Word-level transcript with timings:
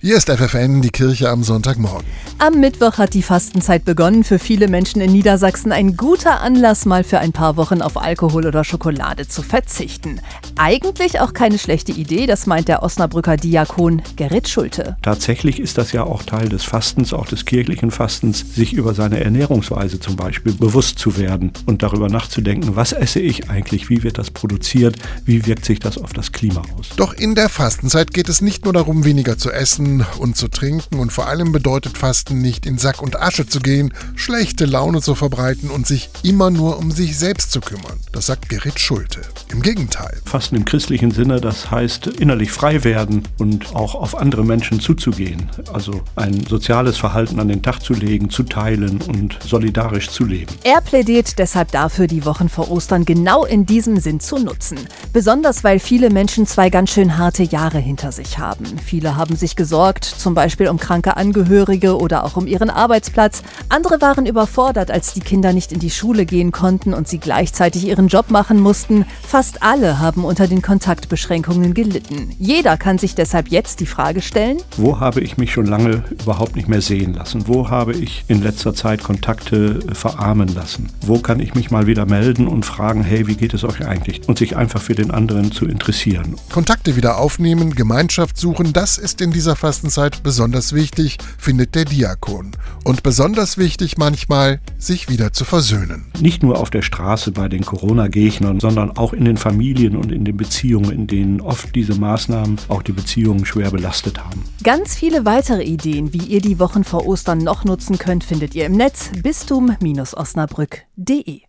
Hier 0.00 0.16
ist 0.16 0.30
FFN, 0.30 0.80
die 0.80 0.90
Kirche 0.90 1.28
am 1.28 1.42
Sonntagmorgen. 1.42 2.06
Am 2.38 2.60
Mittwoch 2.60 2.98
hat 2.98 3.14
die 3.14 3.22
Fastenzeit 3.22 3.84
begonnen. 3.84 4.22
Für 4.22 4.38
viele 4.38 4.68
Menschen 4.68 5.00
in 5.00 5.10
Niedersachsen 5.10 5.72
ein 5.72 5.96
guter 5.96 6.40
Anlass, 6.40 6.86
mal 6.86 7.02
für 7.02 7.18
ein 7.18 7.32
paar 7.32 7.56
Wochen 7.56 7.82
auf 7.82 7.96
Alkohol 7.96 8.46
oder 8.46 8.62
Schokolade 8.62 9.26
zu 9.26 9.42
verzichten. 9.42 10.20
Eigentlich 10.54 11.18
auch 11.18 11.32
keine 11.32 11.58
schlechte 11.58 11.90
Idee, 11.90 12.26
das 12.26 12.46
meint 12.46 12.68
der 12.68 12.84
Osnabrücker 12.84 13.36
Diakon 13.36 14.00
Gerrit 14.14 14.48
Schulte. 14.48 14.96
Tatsächlich 15.02 15.58
ist 15.58 15.78
das 15.78 15.90
ja 15.90 16.04
auch 16.04 16.22
Teil 16.22 16.48
des 16.48 16.62
Fastens, 16.62 17.12
auch 17.12 17.26
des 17.26 17.44
kirchlichen 17.44 17.90
Fastens, 17.90 18.54
sich 18.54 18.74
über 18.74 18.94
seine 18.94 19.24
Ernährungsweise 19.24 19.98
zum 19.98 20.14
Beispiel 20.14 20.52
bewusst 20.52 21.00
zu 21.00 21.16
werden 21.16 21.50
und 21.66 21.82
darüber 21.82 22.08
nachzudenken, 22.08 22.76
was 22.76 22.92
esse 22.92 23.18
ich 23.18 23.50
eigentlich, 23.50 23.90
wie 23.90 24.04
wird 24.04 24.16
das 24.16 24.30
produziert, 24.30 24.94
wie 25.24 25.44
wirkt 25.44 25.64
sich 25.64 25.80
das 25.80 25.98
auf 25.98 26.12
das 26.12 26.30
Klima 26.30 26.62
aus. 26.78 26.90
Doch 26.94 27.14
in 27.14 27.34
der 27.34 27.48
Fastenzeit 27.48 28.14
geht 28.14 28.28
es 28.28 28.40
nicht 28.40 28.64
nur 28.64 28.74
darum, 28.74 29.04
weniger 29.04 29.36
zu 29.36 29.50
essen, 29.50 29.87
essen 29.88 30.06
und 30.18 30.36
zu 30.36 30.48
trinken 30.48 30.98
und 30.98 31.12
vor 31.12 31.26
allem 31.26 31.52
bedeutet 31.52 31.96
Fasten 31.96 32.40
nicht 32.40 32.66
in 32.66 32.78
Sack 32.78 33.02
und 33.02 33.20
Asche 33.20 33.46
zu 33.46 33.60
gehen, 33.60 33.92
schlechte 34.16 34.64
Laune 34.66 35.00
zu 35.00 35.14
verbreiten 35.14 35.70
und 35.70 35.86
sich 35.86 36.10
immer 36.22 36.50
nur 36.50 36.78
um 36.78 36.90
sich 36.90 37.16
selbst 37.16 37.52
zu 37.52 37.60
kümmern. 37.60 37.98
Das 38.12 38.26
sagt 38.26 38.48
Gerrit 38.48 38.78
Schulte. 38.78 39.22
Im 39.50 39.62
Gegenteil. 39.62 40.18
Fasten 40.26 40.56
im 40.56 40.64
christlichen 40.66 41.10
Sinne, 41.10 41.40
das 41.40 41.70
heißt 41.70 42.06
innerlich 42.06 42.52
frei 42.52 42.84
werden 42.84 43.26
und 43.38 43.74
auch 43.74 43.94
auf 43.94 44.18
andere 44.18 44.44
Menschen 44.44 44.78
zuzugehen. 44.78 45.48
Also 45.72 46.02
ein 46.16 46.44
soziales 46.46 46.98
Verhalten 46.98 47.40
an 47.40 47.48
den 47.48 47.62
Tag 47.62 47.80
zu 47.80 47.94
legen, 47.94 48.28
zu 48.28 48.42
teilen 48.42 49.00
und 49.08 49.38
solidarisch 49.42 50.10
zu 50.10 50.24
leben. 50.24 50.52
Er 50.64 50.82
plädiert 50.82 51.38
deshalb 51.38 51.72
dafür, 51.72 52.06
die 52.06 52.26
Wochen 52.26 52.50
vor 52.50 52.70
Ostern 52.70 53.06
genau 53.06 53.46
in 53.46 53.64
diesem 53.64 53.98
Sinn 54.00 54.20
zu 54.20 54.38
nutzen. 54.38 54.78
Besonders 55.14 55.64
weil 55.64 55.78
viele 55.78 56.10
Menschen 56.10 56.46
zwei 56.46 56.68
ganz 56.68 56.90
schön 56.90 57.16
harte 57.16 57.42
Jahre 57.42 57.78
hinter 57.78 58.12
sich 58.12 58.38
haben. 58.38 58.66
Viele 58.84 59.16
haben 59.16 59.34
sich 59.34 59.56
gesorgt, 59.56 60.04
zum 60.04 60.34
Beispiel 60.34 60.68
um 60.68 60.78
kranke 60.78 61.16
Angehörige 61.16 61.96
oder 61.96 62.24
auch 62.24 62.36
um 62.36 62.46
ihren 62.46 62.68
Arbeitsplatz. 62.68 63.42
Andere 63.70 64.02
waren 64.02 64.26
überfordert, 64.26 64.90
als 64.90 65.14
die 65.14 65.20
Kinder 65.20 65.54
nicht 65.54 65.72
in 65.72 65.78
die 65.78 65.90
Schule 65.90 66.26
gehen 66.26 66.52
konnten 66.52 66.92
und 66.92 67.08
sie 67.08 67.18
gleichzeitig 67.18 67.86
ihren 67.86 68.08
Job 68.08 68.30
machen 68.30 68.60
mussten. 68.60 69.06
Fast 69.38 69.62
alle 69.62 70.00
haben 70.00 70.24
unter 70.24 70.48
den 70.48 70.62
Kontaktbeschränkungen 70.62 71.72
gelitten. 71.72 72.34
Jeder 72.40 72.76
kann 72.76 72.98
sich 72.98 73.14
deshalb 73.14 73.46
jetzt 73.46 73.78
die 73.78 73.86
Frage 73.86 74.20
stellen, 74.20 74.58
wo 74.76 74.98
habe 74.98 75.20
ich 75.20 75.38
mich 75.38 75.52
schon 75.52 75.66
lange 75.66 76.02
überhaupt 76.10 76.56
nicht 76.56 76.68
mehr 76.68 76.80
sehen 76.80 77.14
lassen? 77.14 77.46
Wo 77.46 77.70
habe 77.70 77.92
ich 77.92 78.24
in 78.26 78.42
letzter 78.42 78.74
Zeit 78.74 79.04
Kontakte 79.04 79.78
verarmen 79.92 80.48
lassen? 80.48 80.90
Wo 81.02 81.20
kann 81.20 81.38
ich 81.38 81.54
mich 81.54 81.70
mal 81.70 81.86
wieder 81.86 82.04
melden 82.04 82.48
und 82.48 82.66
fragen, 82.66 83.04
hey, 83.04 83.28
wie 83.28 83.36
geht 83.36 83.54
es 83.54 83.62
euch 83.62 83.86
eigentlich? 83.86 84.28
Und 84.28 84.38
sich 84.38 84.56
einfach 84.56 84.82
für 84.82 84.96
den 84.96 85.12
anderen 85.12 85.52
zu 85.52 85.66
interessieren. 85.66 86.34
Kontakte 86.50 86.96
wieder 86.96 87.18
aufnehmen, 87.18 87.76
Gemeinschaft 87.76 88.38
suchen, 88.38 88.72
das 88.72 88.98
ist 88.98 89.20
in 89.20 89.30
dieser 89.30 89.54
Fastenzeit 89.54 90.24
besonders 90.24 90.72
wichtig, 90.72 91.16
findet 91.38 91.76
der 91.76 91.84
Diakon. 91.84 92.50
Und 92.82 93.04
besonders 93.04 93.56
wichtig 93.56 93.98
manchmal, 93.98 94.58
sich 94.78 95.08
wieder 95.08 95.32
zu 95.32 95.44
versöhnen. 95.44 96.06
Nicht 96.18 96.42
nur 96.42 96.58
auf 96.58 96.70
der 96.70 96.82
Straße 96.82 97.30
bei 97.30 97.48
den 97.48 97.64
Corona-Gegnern, 97.64 98.58
sondern 98.58 98.96
auch 98.96 99.12
in 99.12 99.27
den 99.28 99.36
Familien 99.36 99.96
und 99.96 100.10
in 100.10 100.24
den 100.24 100.36
Beziehungen, 100.36 100.90
in 100.90 101.06
denen 101.06 101.40
oft 101.40 101.72
diese 101.74 101.94
Maßnahmen 101.94 102.58
auch 102.68 102.82
die 102.82 102.92
Beziehungen 102.92 103.46
schwer 103.46 103.70
belastet 103.70 104.24
haben. 104.24 104.42
Ganz 104.64 104.96
viele 104.96 105.24
weitere 105.24 105.62
Ideen, 105.62 106.12
wie 106.12 106.26
ihr 106.26 106.40
die 106.40 106.58
Wochen 106.58 106.82
vor 106.84 107.06
Ostern 107.06 107.38
noch 107.38 107.64
nutzen 107.64 107.98
könnt, 107.98 108.24
findet 108.24 108.54
ihr 108.54 108.66
im 108.66 108.72
Netz 108.72 109.10
bistum-osnabrück.de. 109.22 111.47